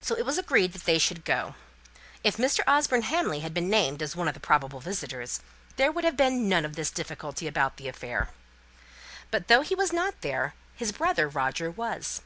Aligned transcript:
So 0.00 0.14
it 0.14 0.24
was 0.24 0.38
agreed 0.38 0.72
that 0.74 0.84
they 0.84 0.96
should 0.96 1.24
go. 1.24 1.56
If 2.22 2.36
Mr. 2.36 2.60
Osborne 2.68 3.02
Hamley 3.02 3.40
had 3.40 3.52
been 3.52 3.68
named 3.68 4.00
as 4.00 4.14
one 4.14 4.28
of 4.28 4.34
the 4.34 4.38
probable 4.38 4.78
visitors, 4.78 5.40
there 5.74 5.90
would 5.90 6.04
have 6.04 6.16
been 6.16 6.48
none 6.48 6.64
of 6.64 6.76
this 6.76 6.92
difficulty 6.92 7.48
about 7.48 7.78
the 7.78 7.88
affair. 7.88 8.30
But 9.32 9.48
though 9.48 9.62
he 9.62 9.74
was 9.74 9.92
not 9.92 10.20
there, 10.20 10.54
his 10.76 10.92
brother 10.92 11.28
Roger 11.28 11.68
was. 11.68 12.22